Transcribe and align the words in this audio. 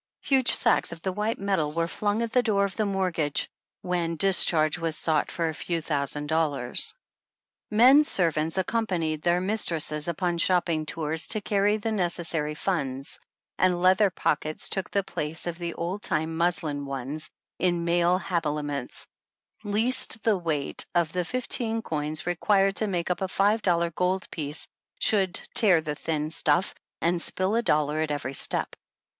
Hugh 0.21 0.41
sacks 0.47 0.91
of 0.91 1.03
the 1.03 1.11
white 1.11 1.37
metal 1.37 1.71
were 1.73 1.87
flung 1.87 2.23
at 2.23 2.33
the 2.33 2.41
door 2.41 2.65
of 2.65 2.75
the 2.75 2.87
mortgagee 2.87 3.45
when 3.83 4.15
discharge 4.15 4.79
was 4.79 4.97
sought 4.97 5.29
for 5.29 5.47
a 5.47 5.53
few 5.53 5.79
thousand 5.79 6.25
dollars. 6.25 6.95
Men 7.69 8.03
ser 8.03 8.31
31 8.31 8.33
Tants 8.33 8.57
accompanied 8.57 9.21
their 9.21 9.39
mistresses 9.39 10.07
upon 10.07 10.39
shopping 10.39 10.87
tours 10.87 11.27
to 11.27 11.39
carry 11.41 11.77
the 11.77 11.91
necessary 11.91 12.55
funds, 12.55 13.19
and 13.59 13.79
leather 13.79 14.09
pockets 14.09 14.69
took 14.69 14.89
the 14.89 15.03
place 15.03 15.45
of 15.45 15.59
the 15.59 15.75
old 15.75 16.01
time 16.01 16.35
muslin 16.35 16.87
ones 16.87 17.29
in 17.59 17.85
male 17.85 18.17
habiliments, 18.17 19.05
least 19.63 20.23
the 20.23 20.35
weight 20.35 20.83
of 20.95 21.11
the 21.13 21.23
fifteen 21.23 21.83
coins 21.83 22.25
re 22.25 22.35
quired 22.35 22.75
to 22.77 22.87
make 22.87 23.11
up 23.11 23.21
a 23.21 23.27
five 23.27 23.61
dollar 23.61 23.91
gold 23.91 24.27
piece 24.31 24.67
should 24.99 25.35
tear 25.53 25.79
the 25.79 25.93
thin 25.93 26.31
stuff 26.31 26.73
and 27.01 27.21
spill 27.21 27.53
a 27.53 27.61
dollar 27.61 28.01
at 28.01 28.09
every 28.09 28.33
step. 28.33 28.75